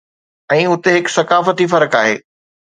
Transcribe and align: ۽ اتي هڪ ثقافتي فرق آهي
۽ 0.55 0.63
اتي 0.75 0.93
هڪ 1.01 1.11
ثقافتي 1.17 1.69
فرق 1.75 2.01
آهي 2.01 2.17